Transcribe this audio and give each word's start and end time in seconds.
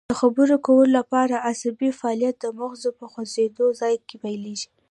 د 0.09 0.13
خبرو 0.21 0.55
کولو 0.67 0.91
لپاره 0.99 1.43
عصبي 1.49 1.89
فعالیت 1.99 2.35
د 2.39 2.45
مغزو 2.59 2.89
په 2.99 3.05
خوځند 3.11 3.57
ځای 3.79 3.93
کې 4.07 4.15
پیلیږي 4.23 4.69